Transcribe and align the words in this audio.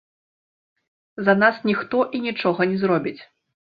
За 1.29 1.37
нас 1.43 1.63
ніхто 1.73 2.03
і 2.17 2.25
нічога 2.27 2.61
не 2.75 2.85
зробіць. 2.85 3.19